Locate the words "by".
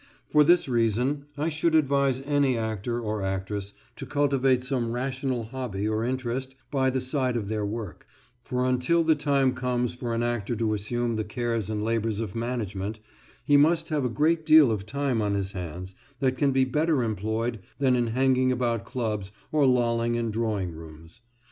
6.71-6.89